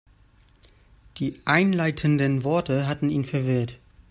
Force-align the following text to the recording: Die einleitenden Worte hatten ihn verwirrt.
Die 1.17 1.37
einleitenden 1.45 2.43
Worte 2.43 2.87
hatten 2.87 3.11
ihn 3.11 3.23
verwirrt. 3.23 3.77